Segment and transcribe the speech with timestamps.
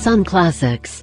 [0.00, 0.99] Nissan Classics.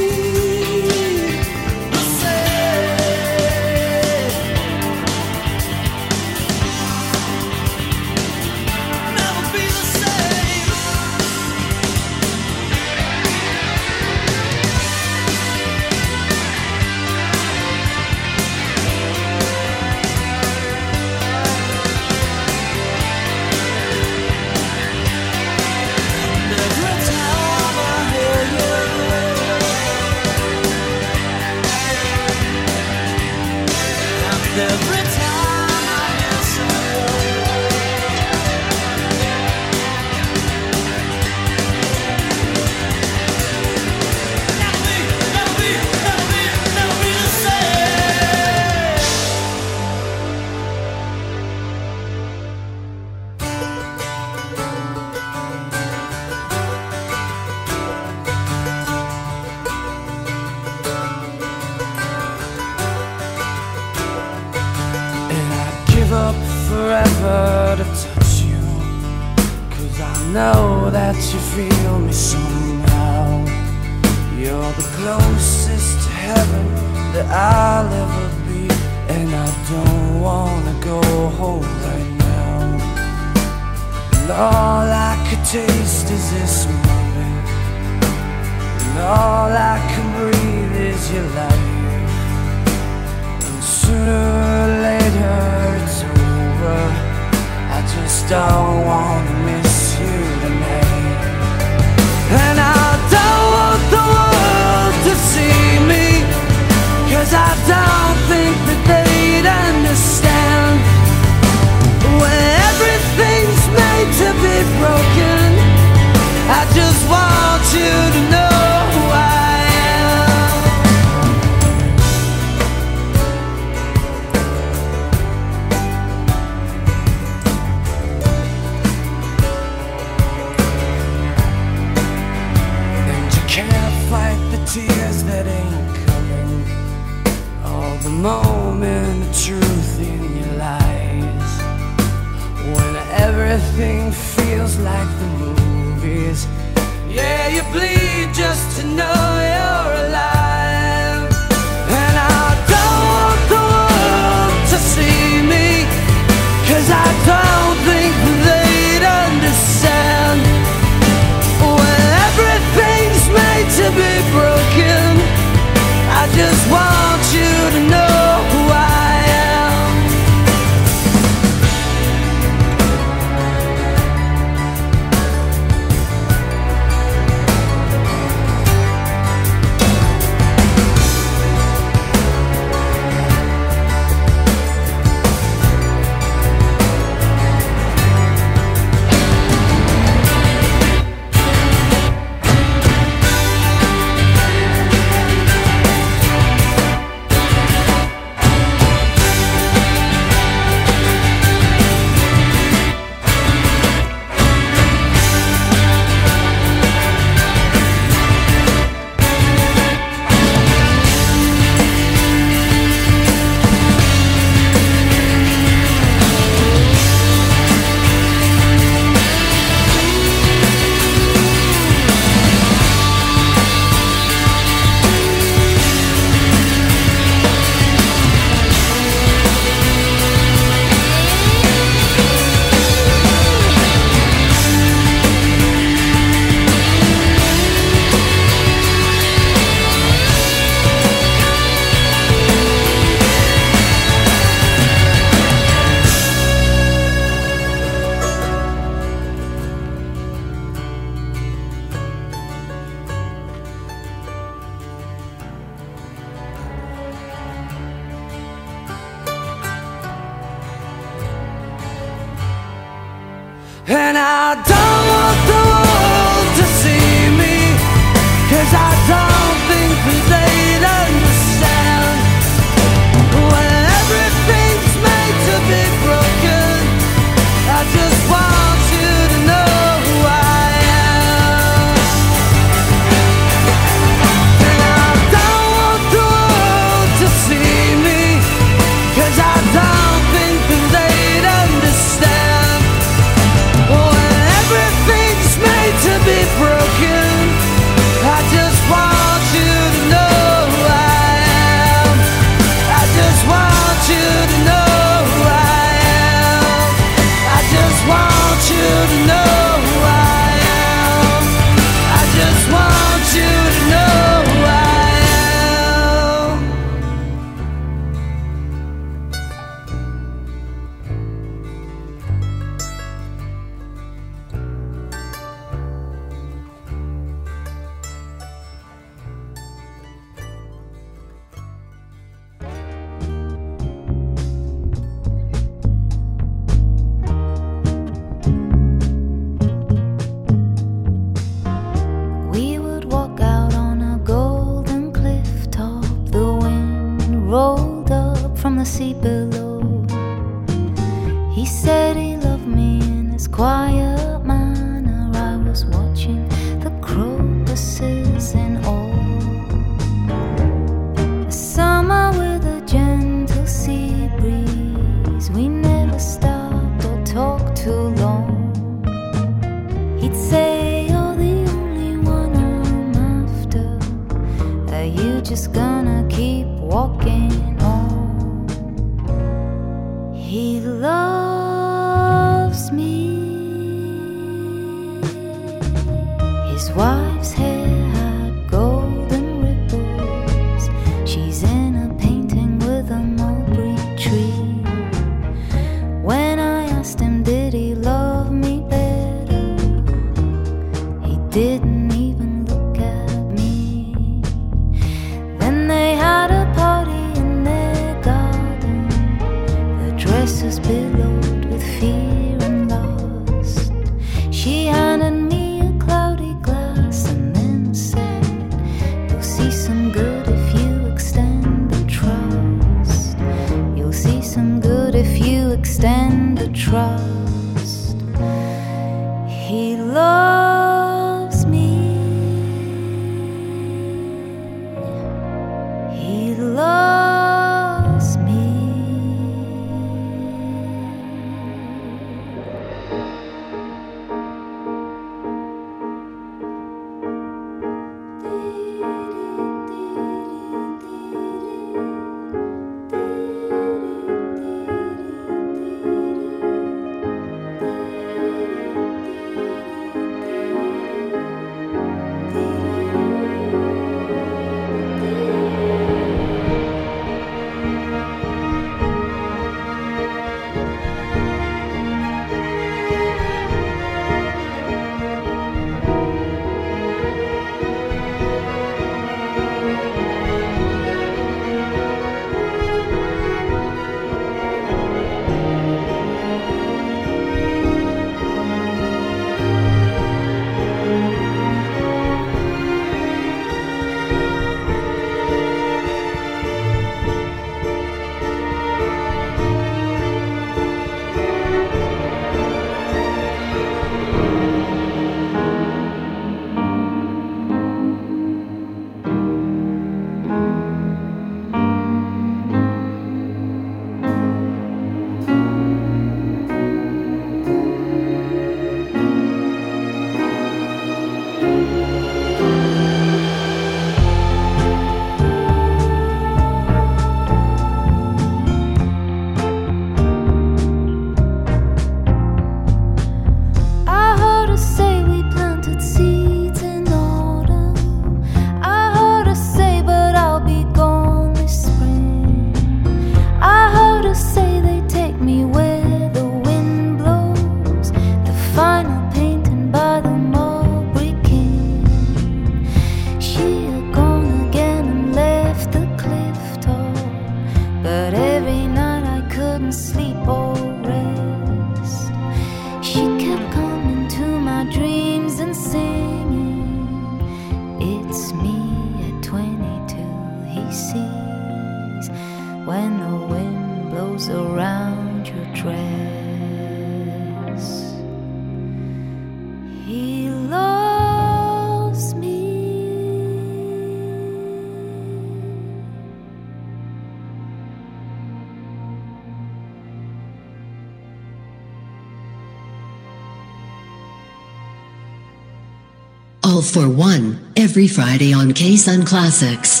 [596.91, 600.00] For One, every Friday on K Sun Classics.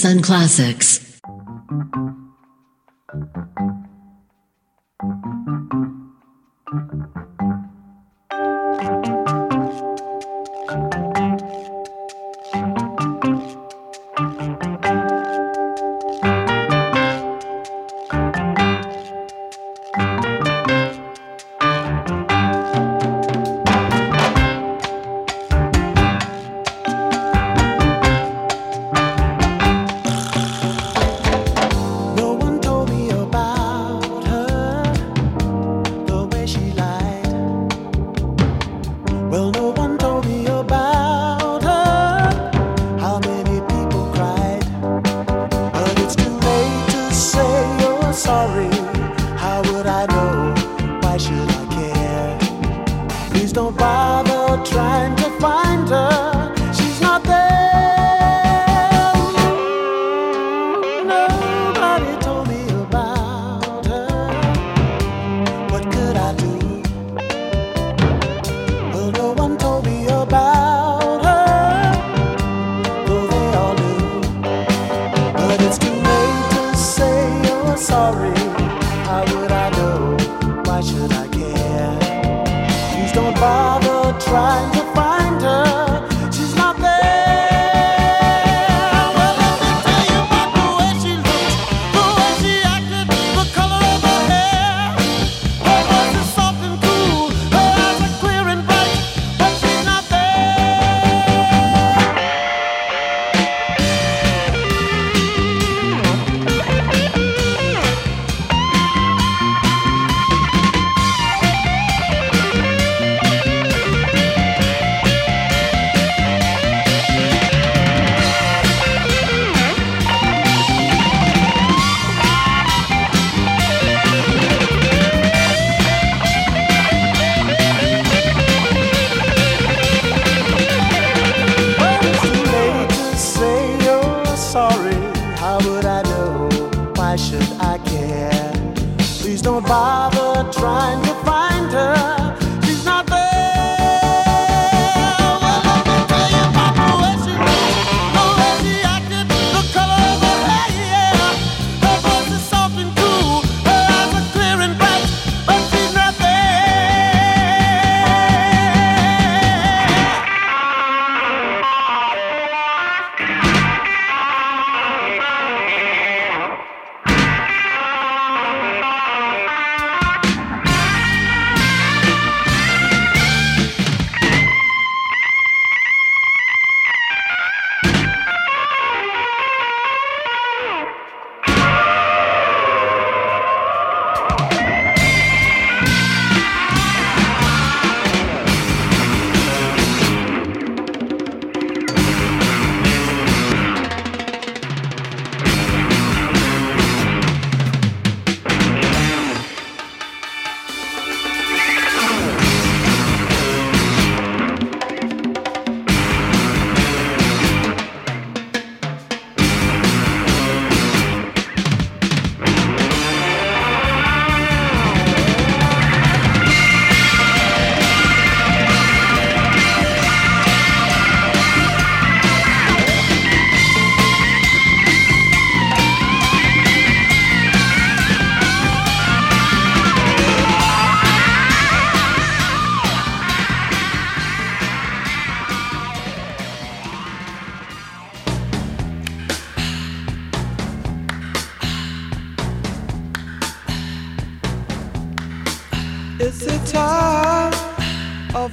[0.00, 0.79] Sun Classics.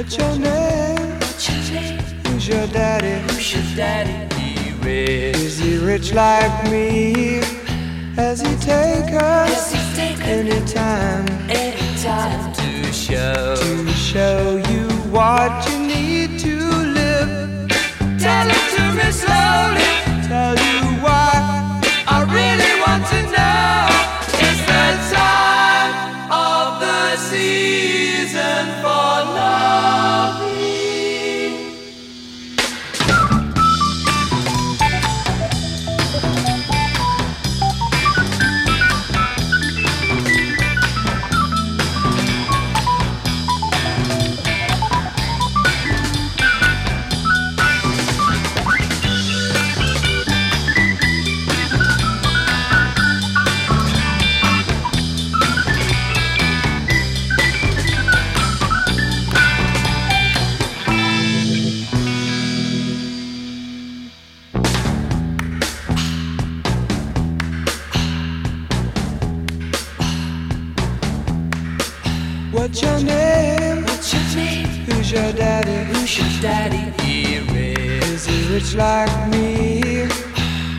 [0.00, 1.20] What's your name?
[2.26, 3.20] Who's your daddy?
[3.34, 4.34] Who's your daddy?
[4.34, 5.36] He rich.
[5.36, 7.42] Is he rich like me?
[8.16, 9.74] Has he take us
[10.22, 11.28] anytime?
[11.50, 16.56] Anytime to show to show you what you need to
[16.98, 17.68] live.
[18.18, 19.92] Tell it to me slowly.
[20.28, 21.29] Tell you why
[76.16, 76.22] daddy?
[76.22, 77.02] Your daddy?
[77.04, 78.04] He rich.
[78.04, 80.08] Is he rich like me?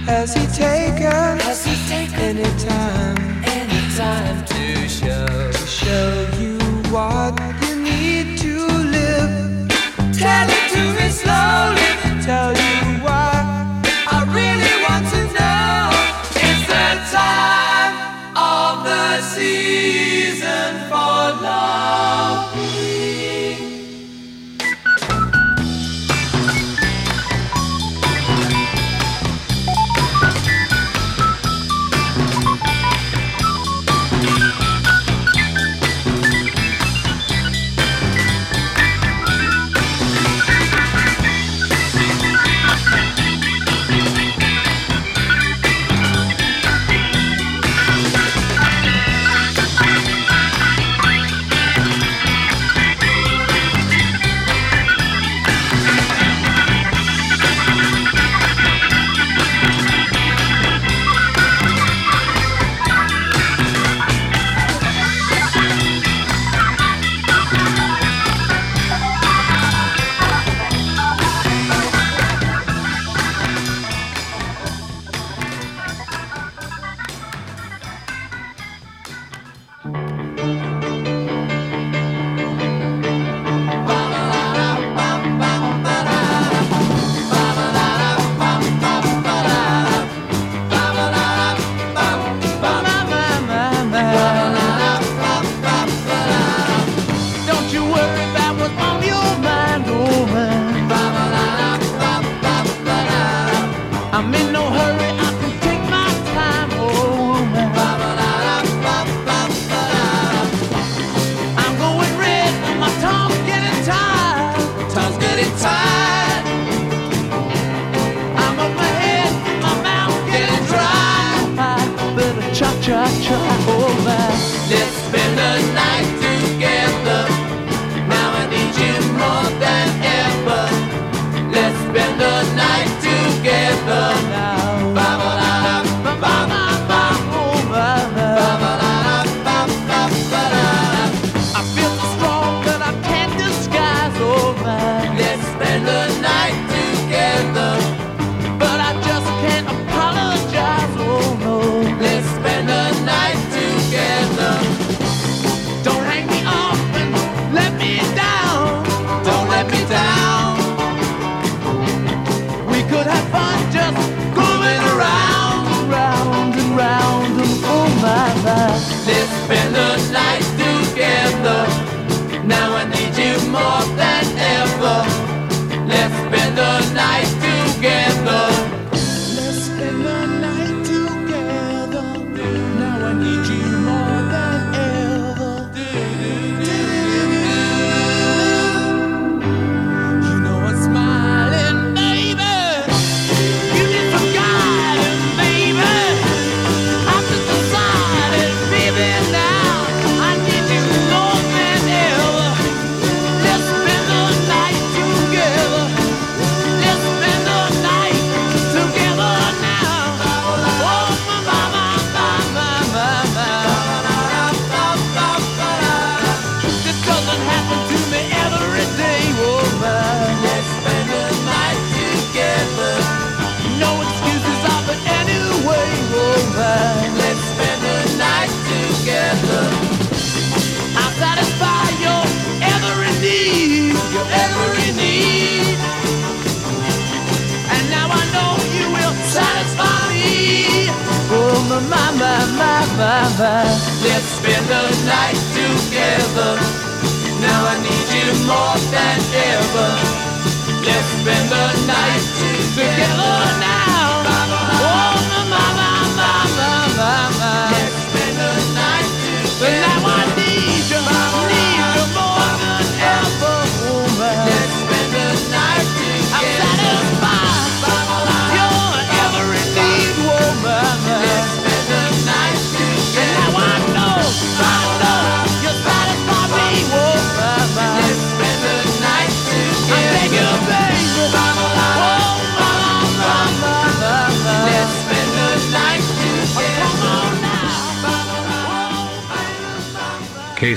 [0.05, 1.39] Has he taken?
[1.39, 3.17] Has he taken anytime?
[3.45, 6.57] Anytime to show to show you
[6.91, 9.69] what you need to live.
[10.13, 12.21] Tell it to me slowly.
[12.23, 12.51] Tell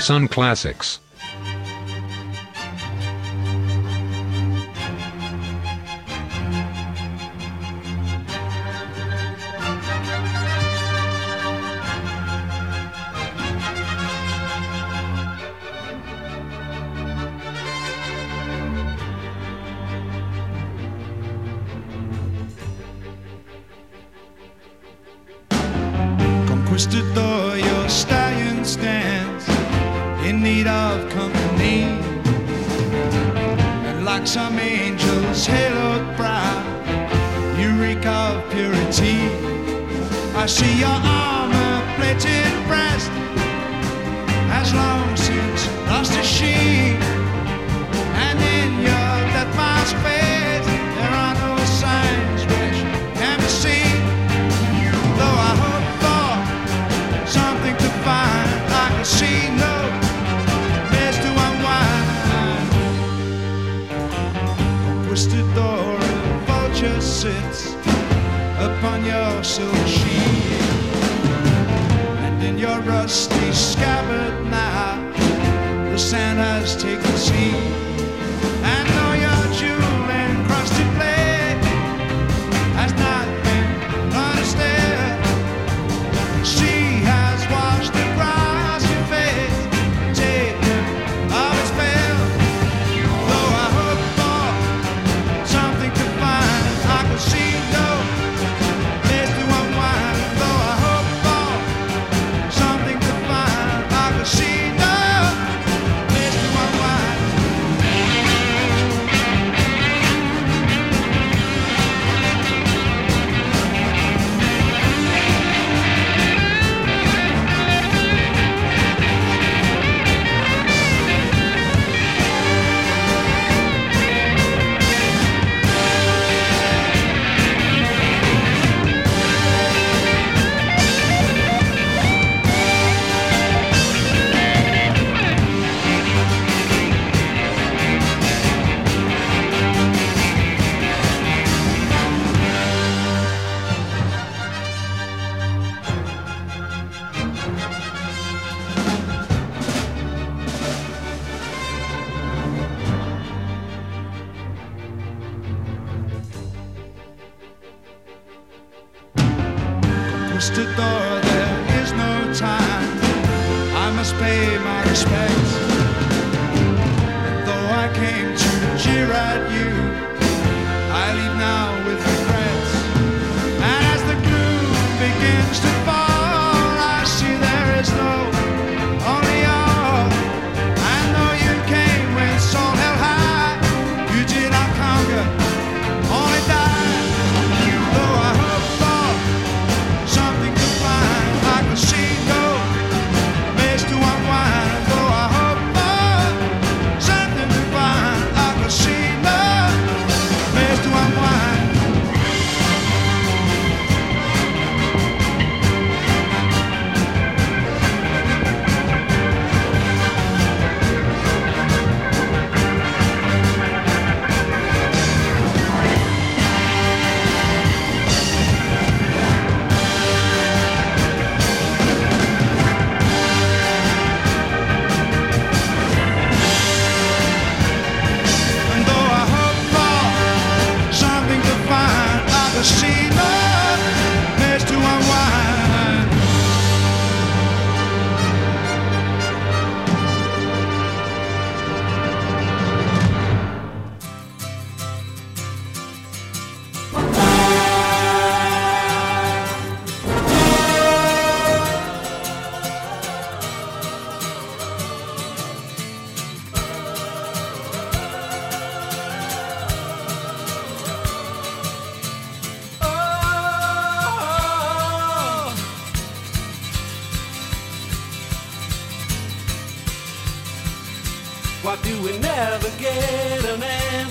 [0.05, 0.99] Sun Classics.
[40.37, 43.09] I see your armor plated breast
[44.51, 47.01] has long since lost its sheen,
[48.27, 50.24] and in your death mask face.
[68.59, 70.61] upon your silk sheet
[72.23, 74.95] and in your rusty scabbard now
[75.95, 77.94] the sand has taken seat.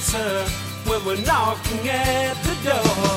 [0.05, 0.45] Answer
[0.89, 3.11] when we're knocking at the door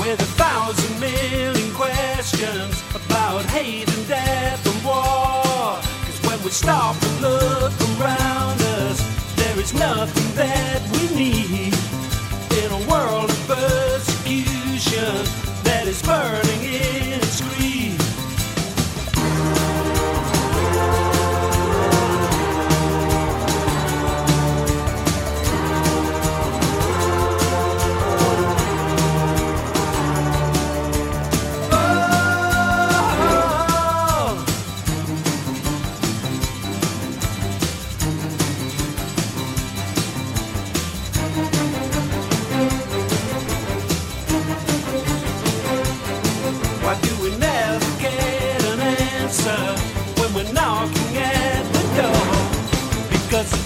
[0.00, 5.80] with a thousand million questions about hate and death and war.
[6.04, 8.98] Cause when we stop and look around us,
[9.36, 11.74] there is nothing that we need
[12.62, 15.14] in a world of persecution
[15.64, 17.69] that is burning in its greed.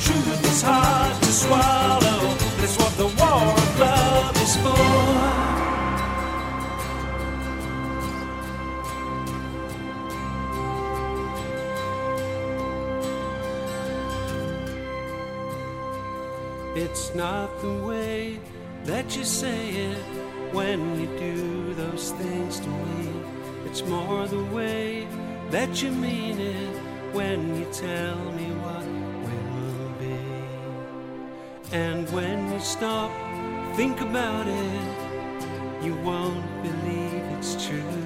[0.07, 2.35] Truth is hard to swallow.
[2.59, 5.45] That's what the war of love is for.
[16.77, 18.41] It's not the way
[18.85, 19.99] that you say it
[20.53, 23.11] when you do those things to me.
[23.67, 25.07] It's more the way
[25.51, 26.77] that you mean it
[27.13, 28.54] when you tell me
[31.75, 33.11] And when you stop,
[33.75, 38.01] think about it, you won't believe it's true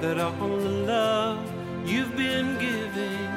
[0.00, 1.38] that all the love
[1.84, 3.28] you've been giving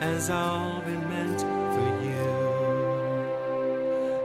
[0.00, 1.42] has all been meant
[1.74, 2.30] for you.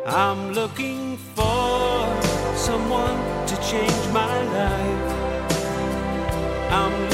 [0.07, 2.07] I'm looking for
[2.55, 5.11] someone to change my life.
[6.71, 7.12] I'm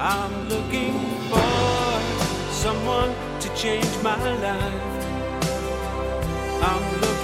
[0.00, 0.94] I'm looking
[1.28, 1.42] for
[2.52, 5.04] someone to change my life.
[6.62, 7.17] I'm looking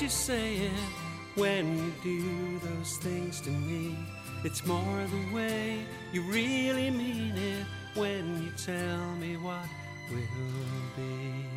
[0.00, 0.72] you say it
[1.34, 3.94] when you do those things to me.
[4.44, 9.66] It's more the way you really mean it when you tell me what
[10.10, 10.18] will
[10.96, 11.49] be.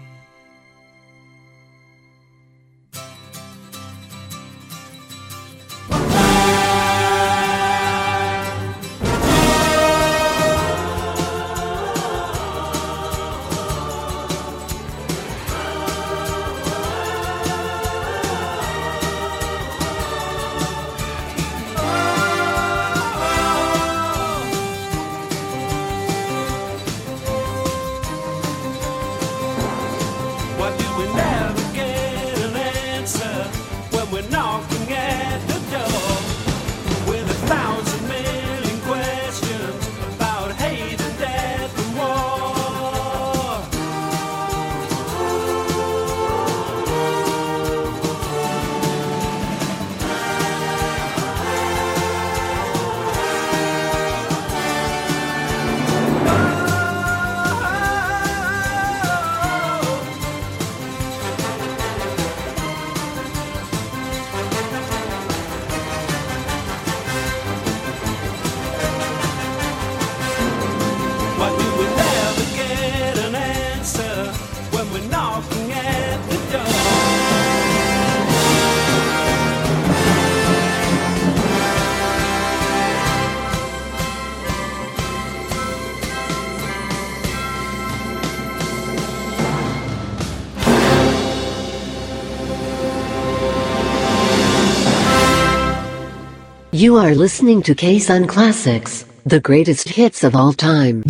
[96.84, 101.02] You are listening to K-Sun Classics, the greatest hits of all time.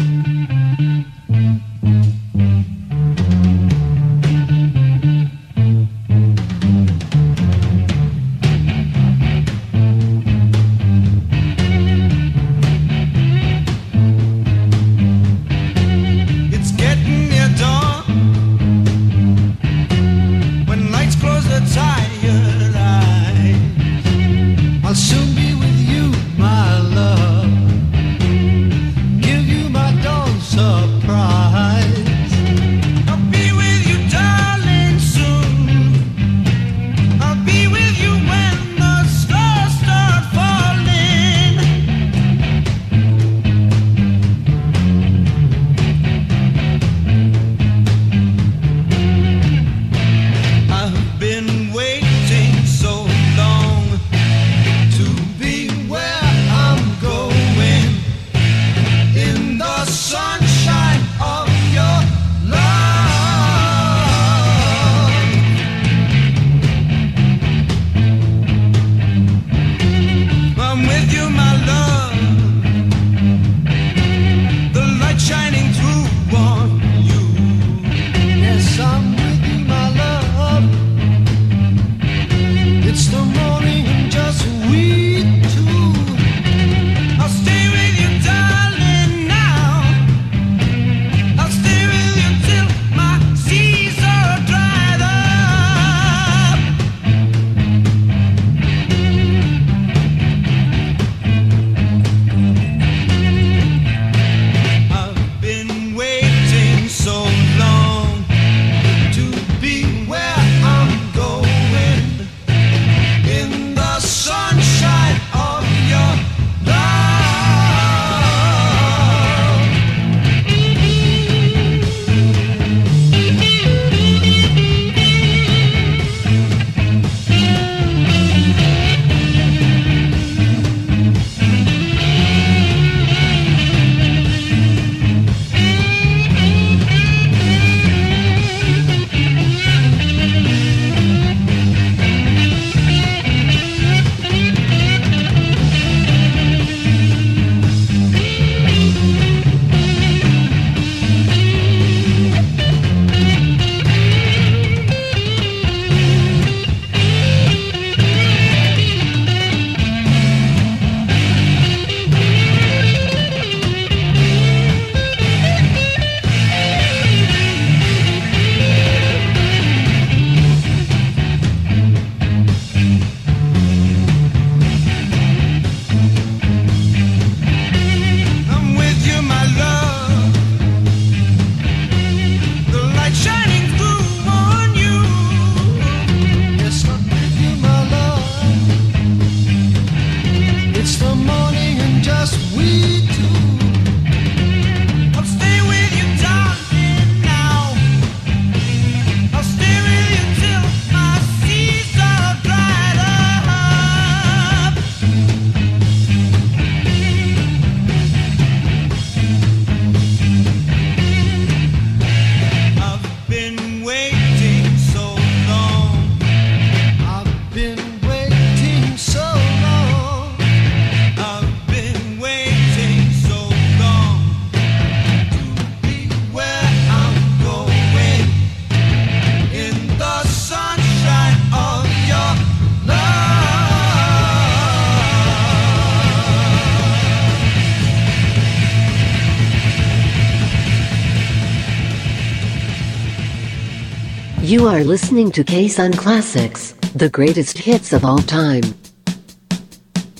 [244.63, 248.63] You are listening to K-Sun Classics, the greatest hits of all time.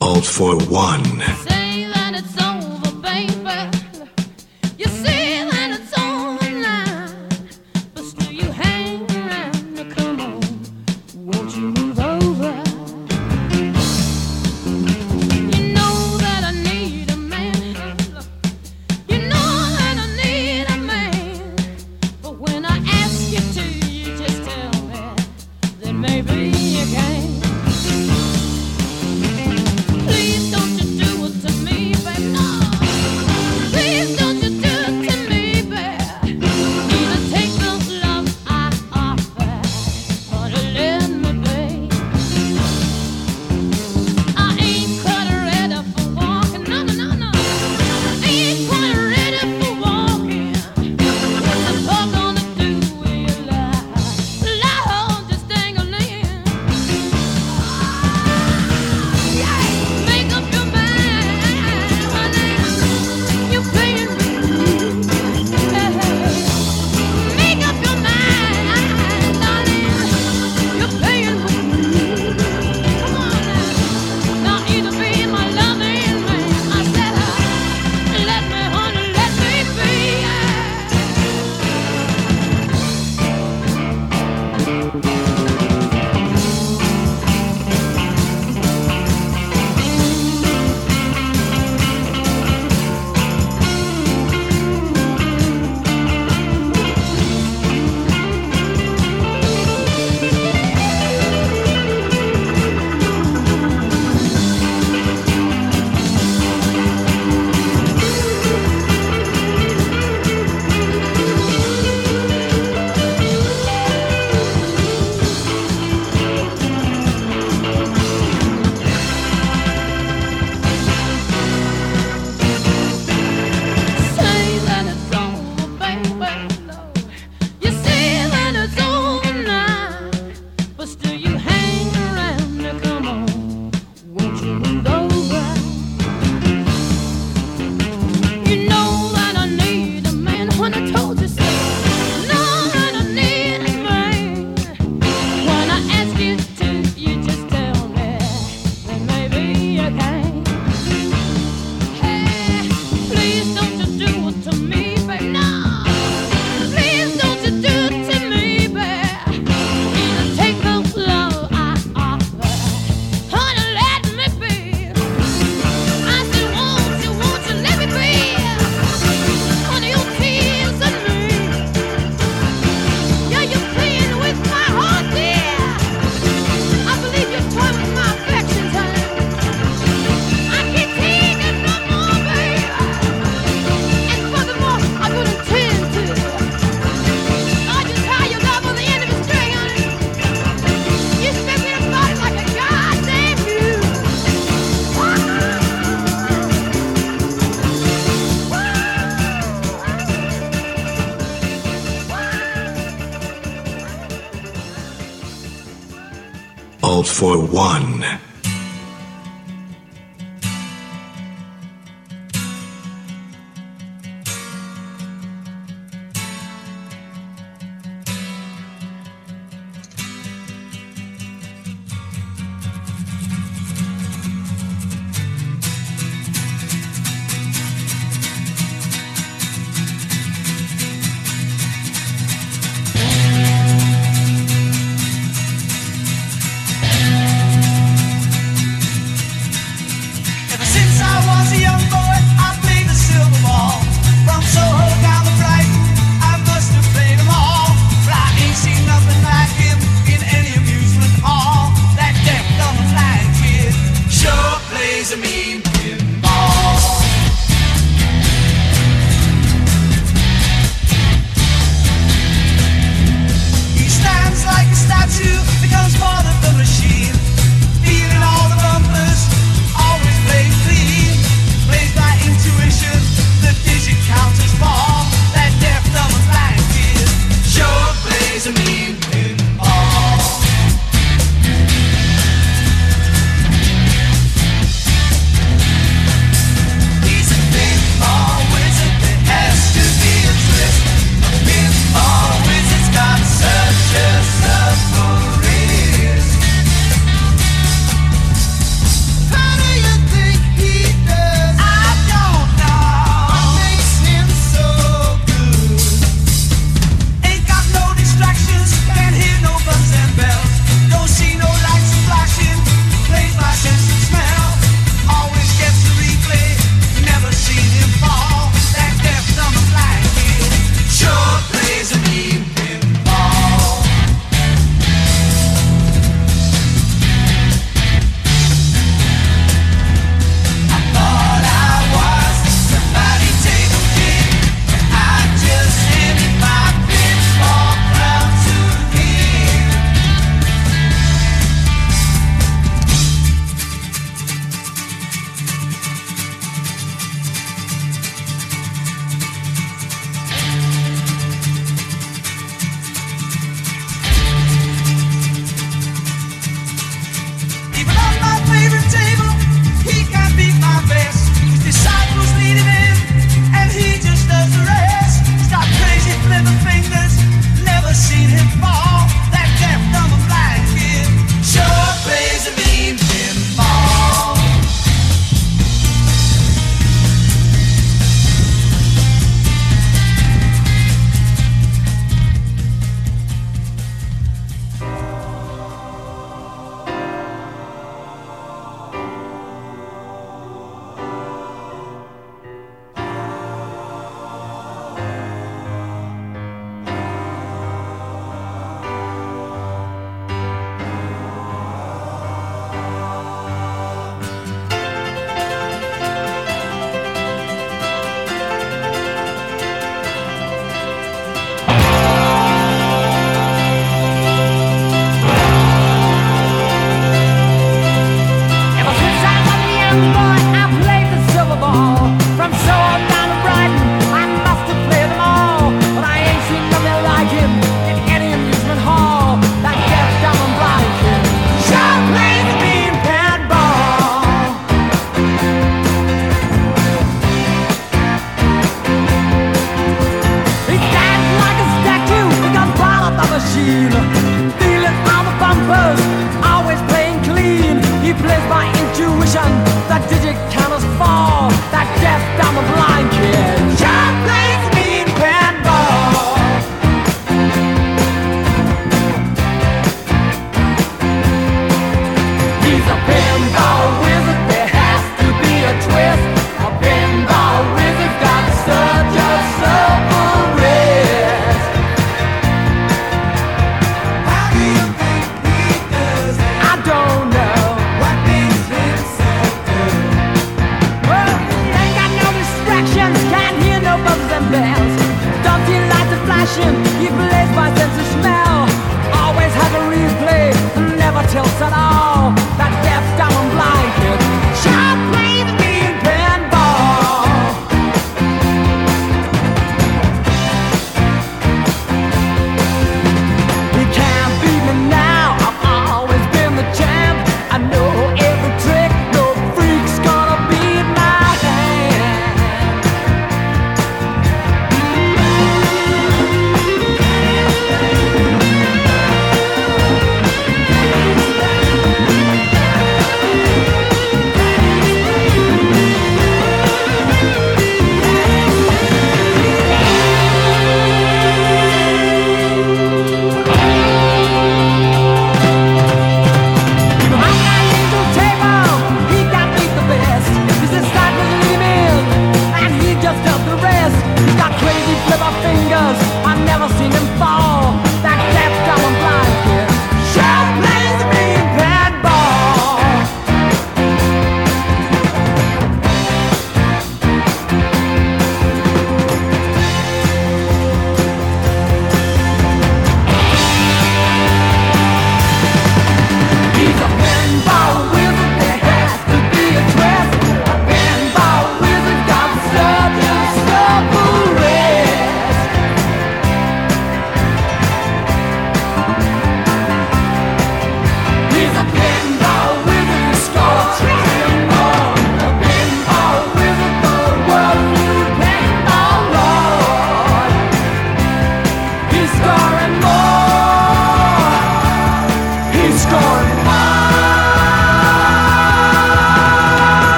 [0.00, 1.47] Alt for one.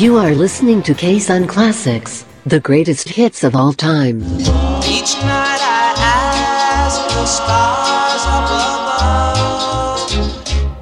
[0.00, 4.22] You are listening to K-Sun Classics, the greatest hits of all time.
[4.22, 8.48] Each night I ask the stars up
[8.88, 10.00] above,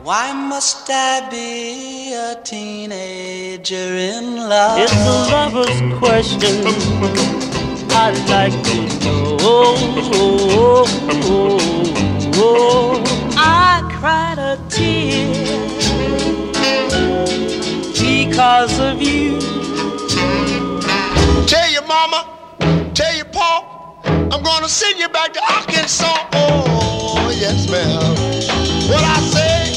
[0.07, 4.79] why must I be a teenager in love?
[4.79, 6.65] It's a lover's question.
[7.91, 8.79] I'd like to
[9.43, 9.75] know.
[13.37, 15.27] I cried a tear
[18.39, 19.08] because of you.
[24.69, 26.29] Gonna send you back to Arkansas.
[26.35, 28.15] Oh, yes, ma'am.
[28.89, 29.73] What I say?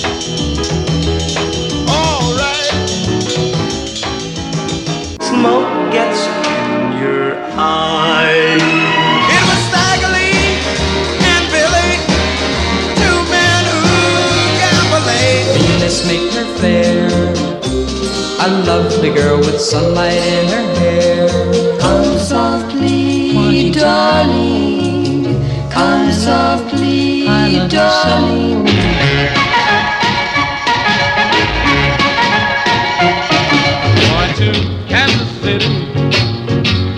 [1.88, 2.76] All right.
[5.22, 8.62] Smoke gets in your eyes.
[9.32, 10.60] It was Stagger Lee
[11.32, 11.92] and Billy,
[13.00, 13.88] two men who
[14.60, 15.04] gamble
[15.56, 17.08] Venus make her fair.
[18.44, 20.71] A lovely girl with sunlight in her
[27.72, 28.66] darling.
[33.96, 34.52] Going to
[34.88, 35.72] Kansas City,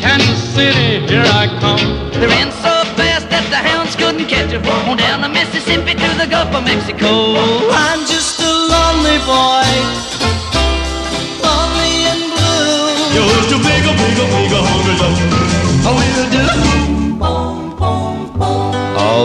[0.02, 1.80] Kansas City, here I come.
[2.20, 4.66] They ran so fast that the hounds couldn't catch them.
[4.90, 7.36] On down the Mississippi to the Gulf of Mexico.
[7.70, 8.06] I'm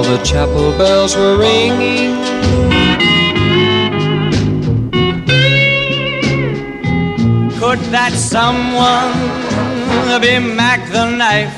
[0.08, 2.16] the chapel bells were ringing.
[7.60, 9.12] Could that someone
[10.22, 11.54] be Mack the Knife?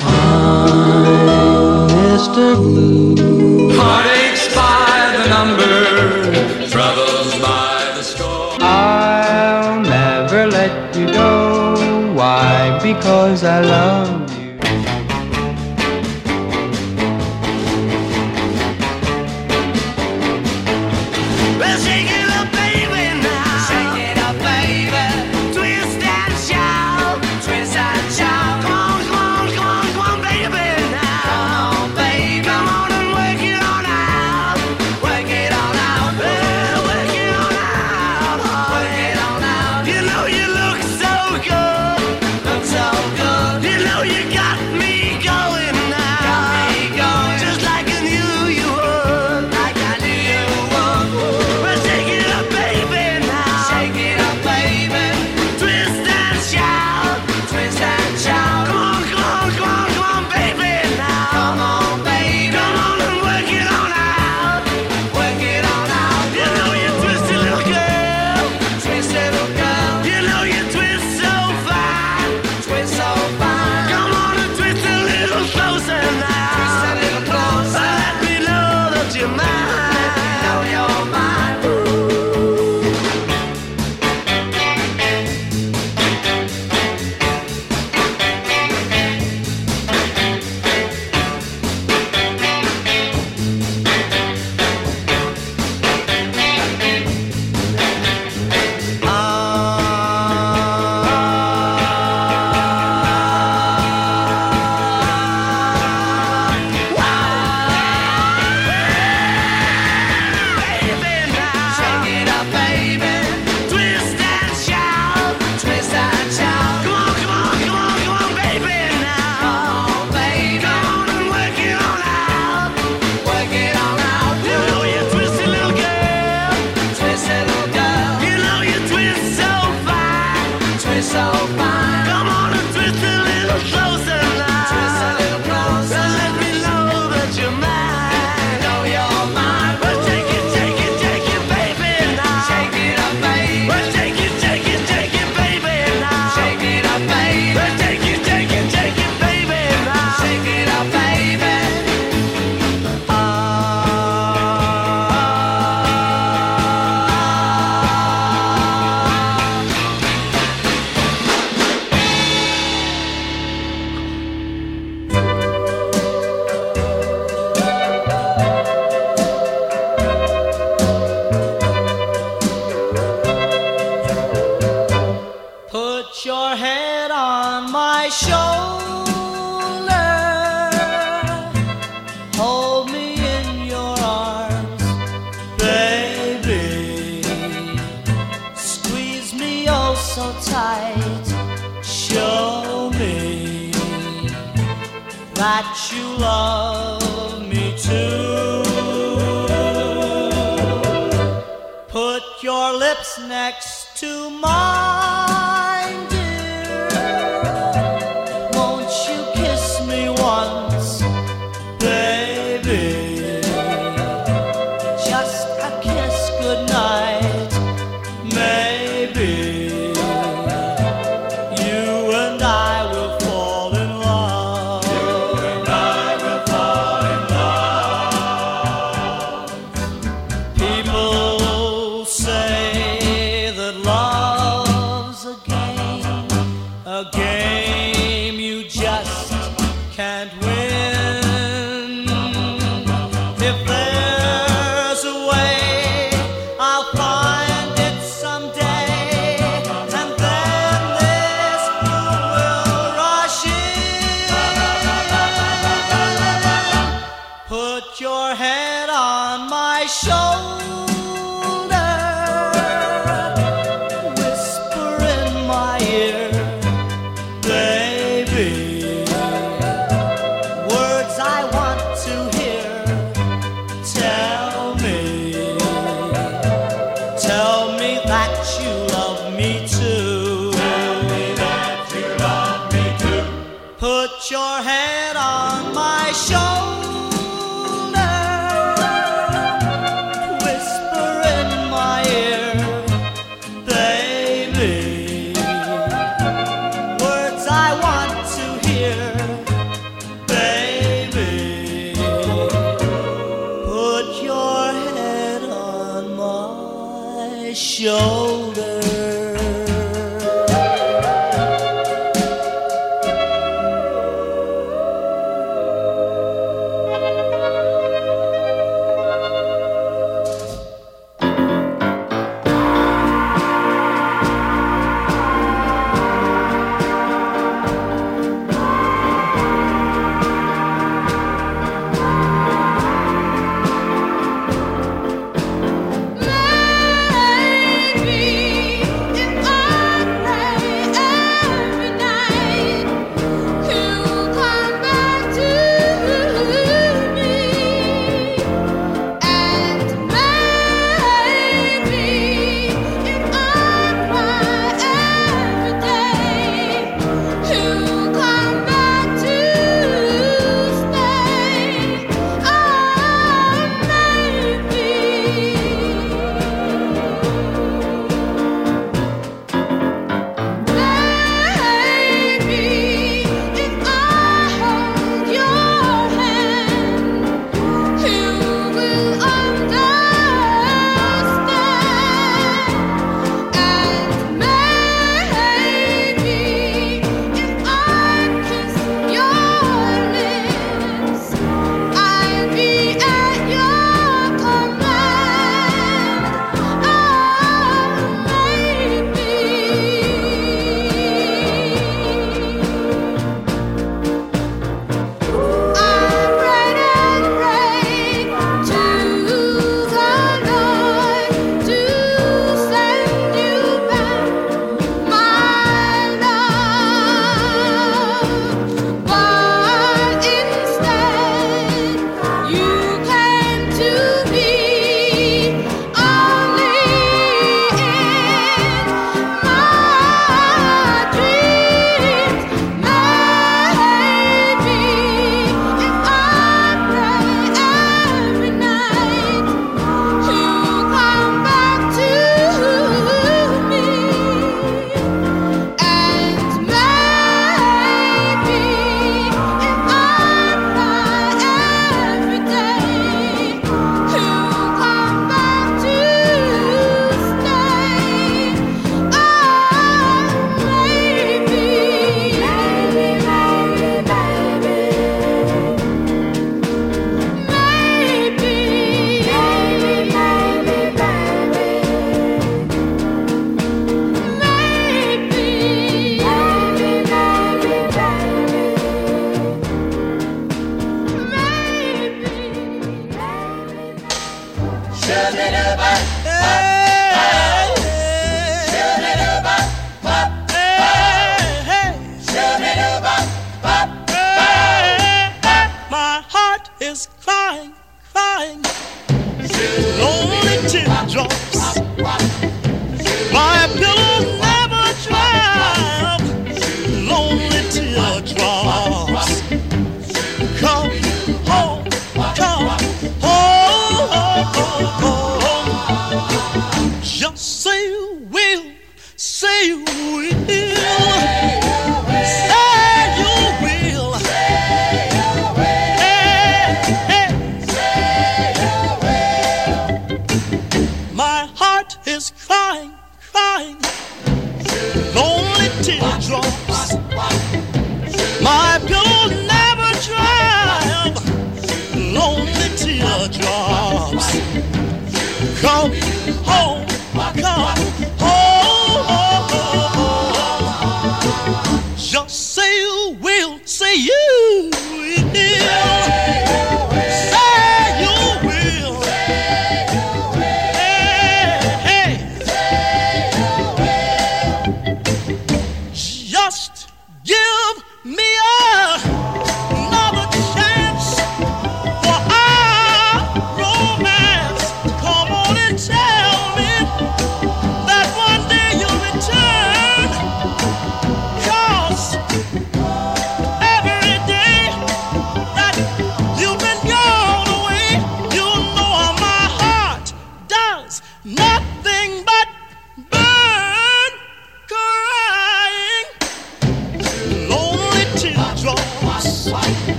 [1.95, 2.57] Mr.
[2.57, 3.71] Blue.
[3.79, 8.57] Heartaches by the number, troubles by the score.
[8.61, 12.13] I'll never let you go.
[12.15, 12.81] Why?
[12.83, 14.00] Because I love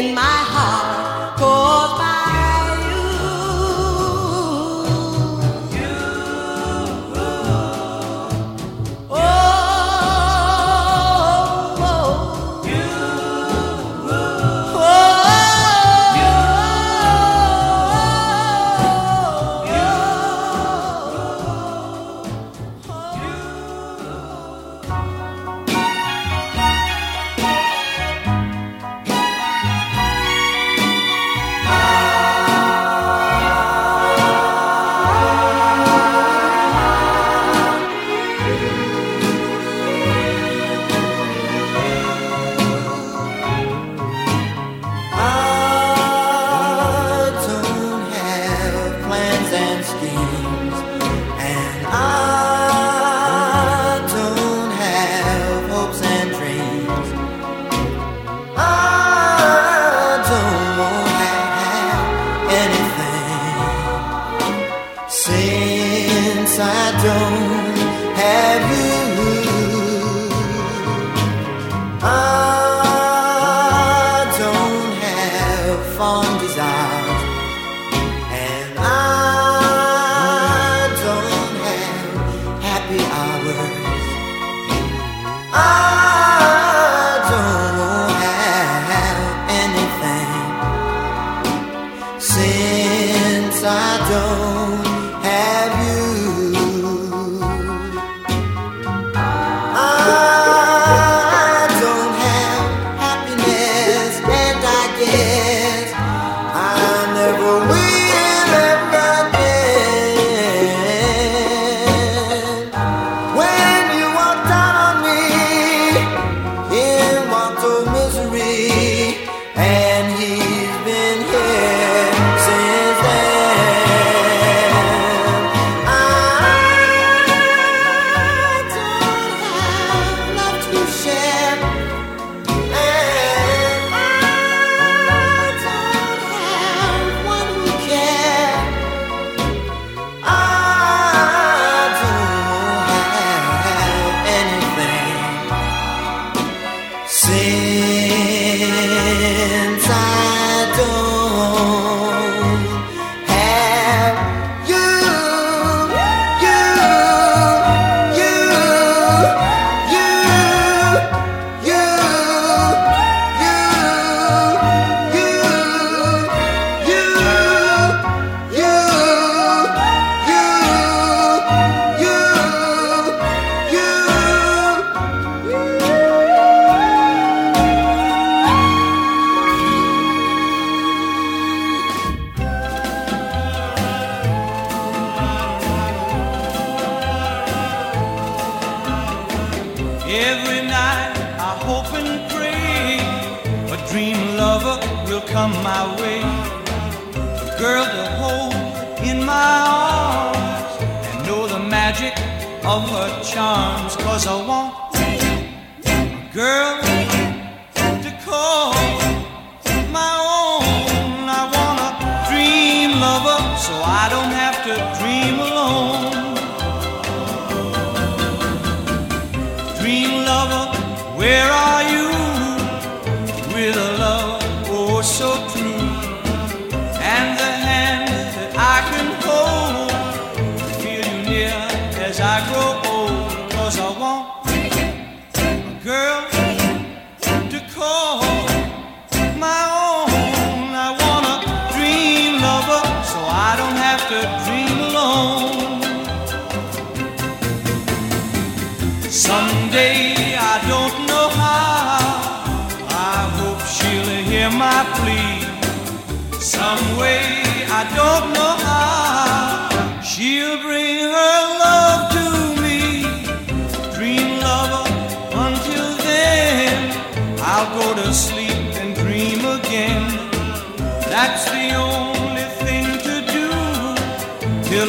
[0.00, 0.39] in my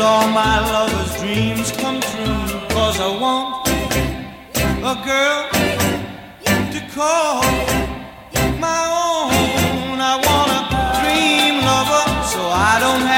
[0.02, 2.44] till all my lover's dreams come true.
[2.76, 3.68] Cause I want
[4.91, 5.40] a girl
[6.73, 7.44] to call
[8.68, 9.98] my own.
[10.11, 10.61] I want a
[10.99, 12.41] dream lover so
[12.72, 13.10] I don't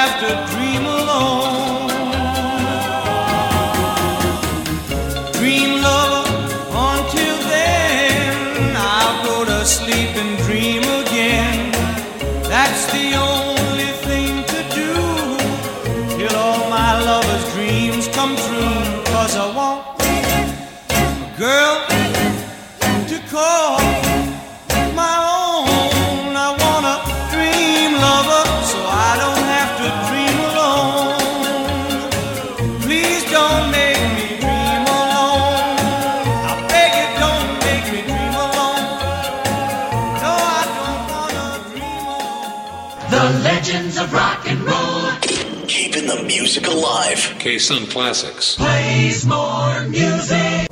[46.54, 47.36] music alive.
[47.40, 48.58] K-Sun Classics.
[48.58, 50.68] Plays more music.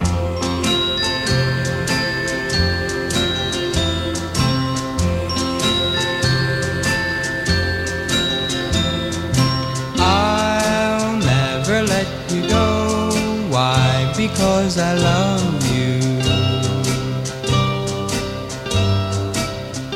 [9.98, 13.10] I'll never let you go.
[13.50, 14.14] Why?
[14.16, 16.00] Because I love you.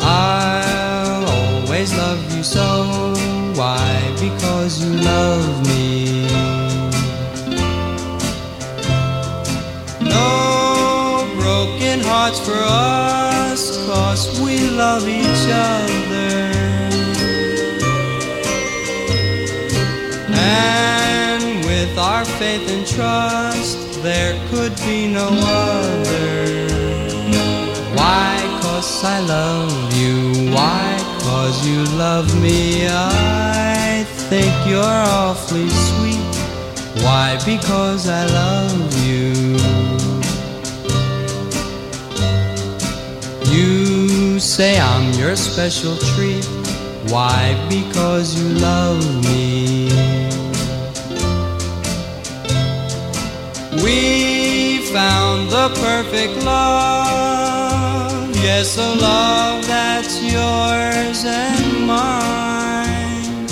[0.01, 3.13] I'll always love you so.
[3.55, 4.15] Why?
[4.19, 5.64] Because you love me.
[12.45, 16.51] For us, cause we love each other.
[20.29, 26.67] And with our faith and trust, there could be no other.
[27.97, 28.37] Why?
[28.61, 30.51] Cause I love you.
[30.53, 30.85] Why?
[31.21, 32.87] Cause you love me.
[32.87, 36.35] I think you're awfully sweet.
[37.03, 37.39] Why?
[37.43, 39.44] Because I love you.
[44.55, 46.45] Say I'm your special treat.
[47.11, 47.37] Why?
[47.67, 49.89] Because you love me.
[53.83, 58.33] We found the perfect love.
[58.35, 63.47] Yes, a love that's yours and mine.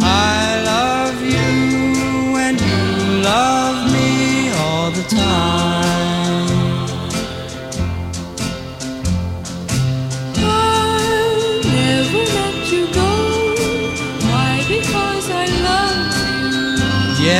[0.00, 5.91] I love you and you love me all the time.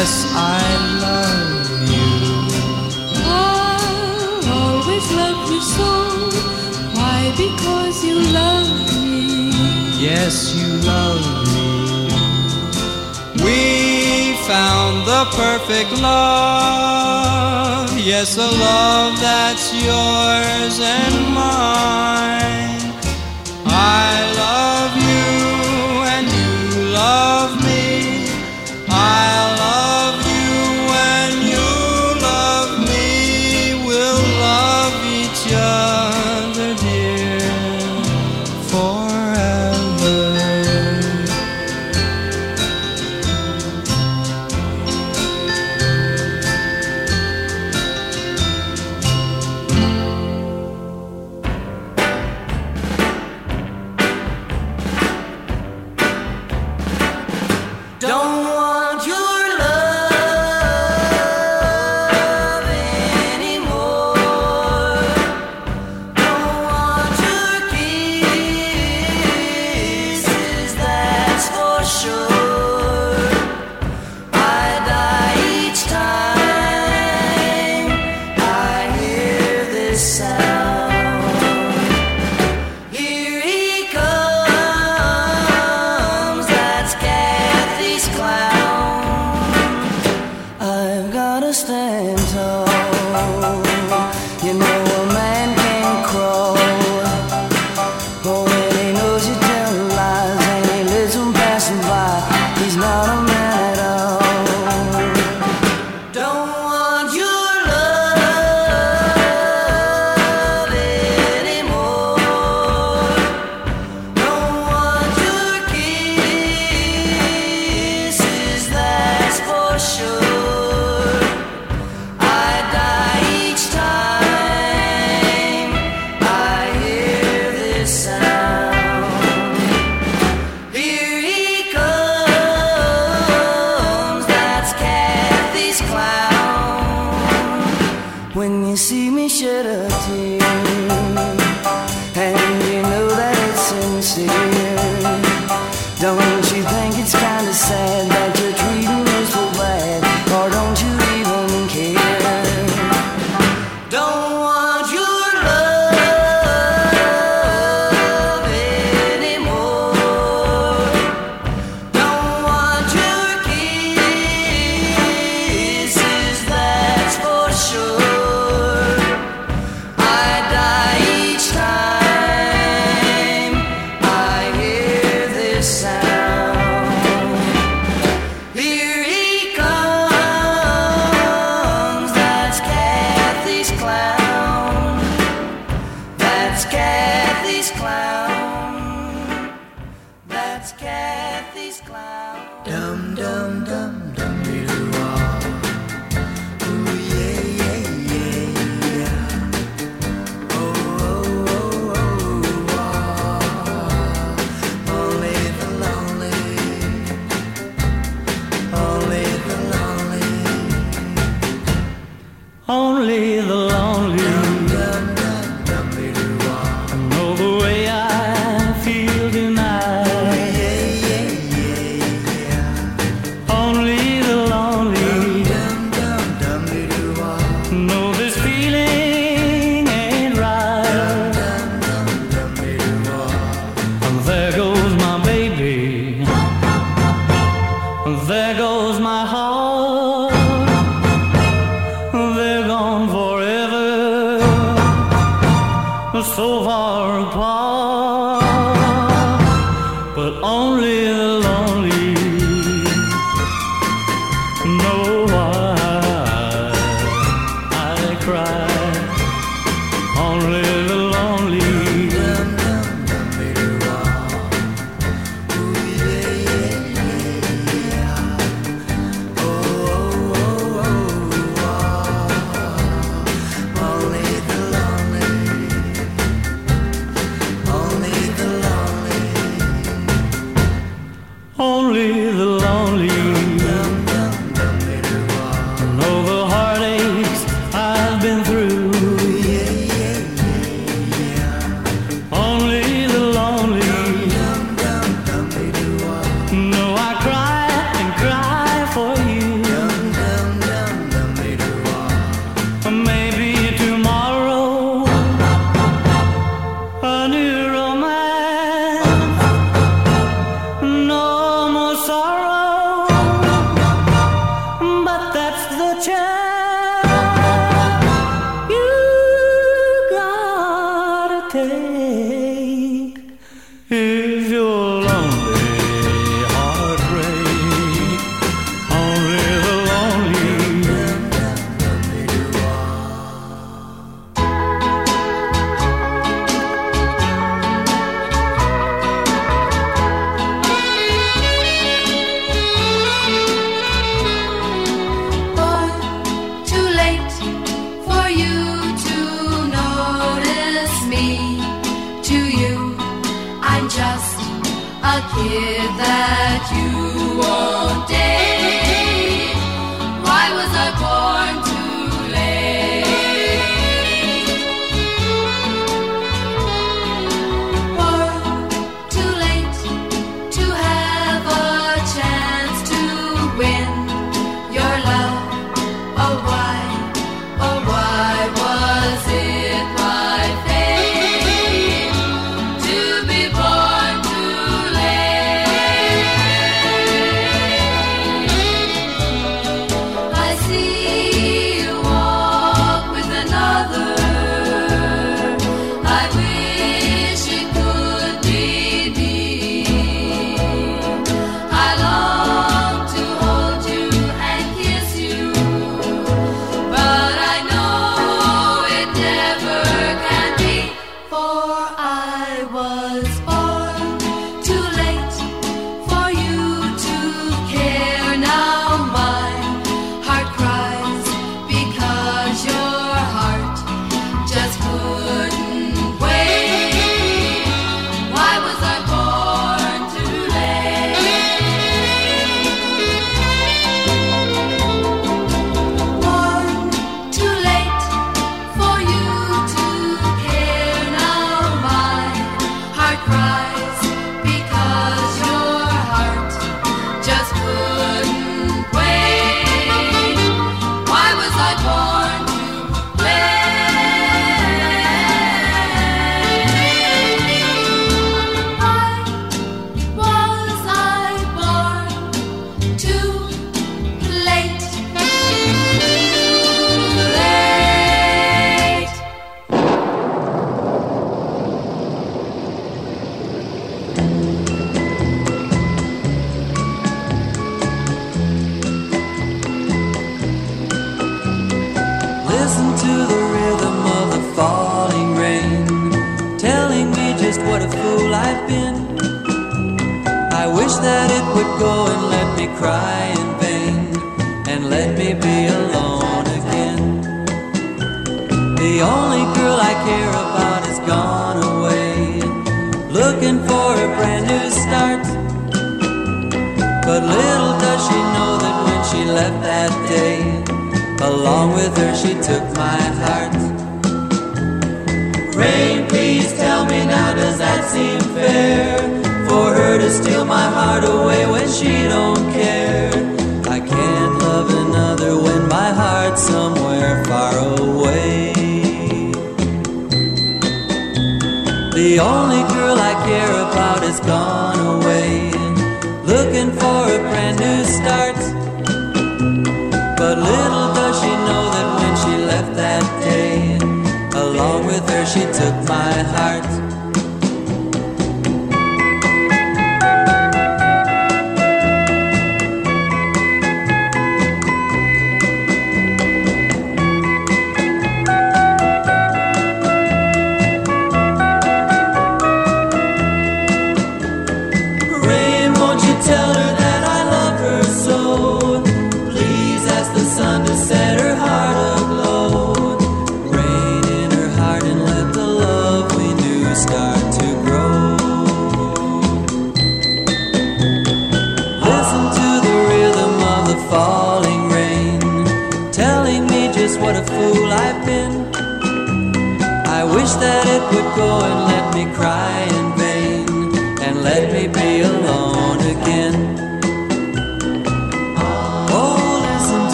[0.00, 0.62] Yes, I
[1.06, 2.10] love you.
[3.26, 5.90] I'll always love you so.
[6.94, 7.18] Why?
[7.36, 8.70] Because you love
[9.02, 9.50] me.
[9.98, 11.70] Yes, you love me.
[13.42, 13.58] We
[14.46, 17.90] found the perfect love.
[17.98, 22.94] Yes, a love that's yours and mine.
[23.66, 24.37] I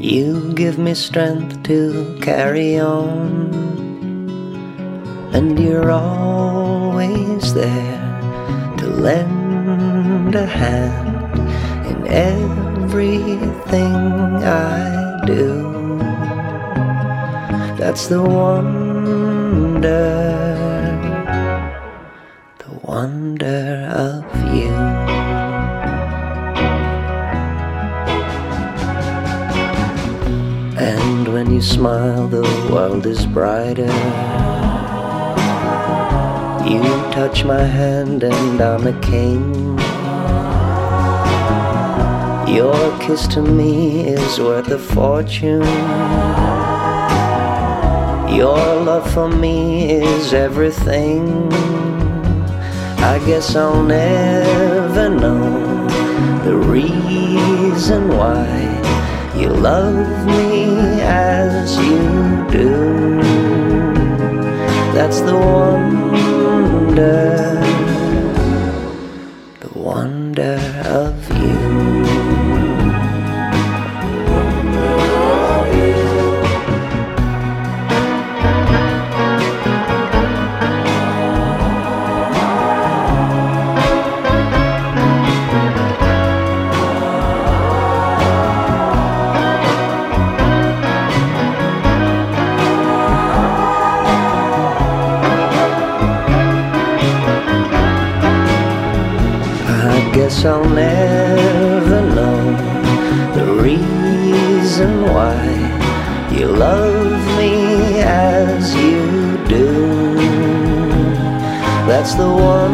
[0.00, 3.54] You give me strength to carry on,
[5.32, 7.87] and you're always there.
[32.08, 33.92] smile, the world is brighter.
[36.72, 36.82] You
[37.12, 39.78] touch my hand and I'm a king.
[42.54, 45.62] Your kiss to me is worth a fortune.
[48.34, 48.58] Your
[48.88, 51.52] love for me is everything.
[53.12, 55.86] I guess I'll never know
[56.44, 58.67] the reason why
[59.38, 63.20] you love me as you do.
[64.92, 66.78] That's the wonder.
[112.18, 112.67] the one.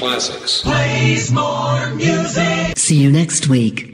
[0.00, 0.62] Classics.
[0.62, 2.78] Plays more music.
[2.78, 3.89] See you next week.